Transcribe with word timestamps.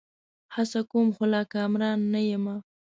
هڅه 0.55 0.79
کوم؛ 0.91 1.07
خو 1.15 1.23
لا 1.33 1.41
کامران 1.53 1.99
نه 2.13 2.21
یمه 2.29 2.55